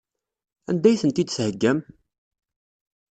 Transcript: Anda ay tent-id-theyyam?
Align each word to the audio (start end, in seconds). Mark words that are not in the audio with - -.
Anda 0.69 0.87
ay 0.89 0.99
tent-id-theyyam? 1.01 1.79